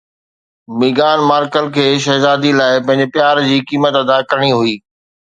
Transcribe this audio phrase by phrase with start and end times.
[0.79, 4.73] ميغان MARKAL کي شهزادي لاءِ پنهنجي پيار جي قيمت ادا ڪرڻي هئي